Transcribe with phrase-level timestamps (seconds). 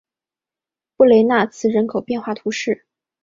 [0.97, 2.87] 布雷纳兹人口变化图示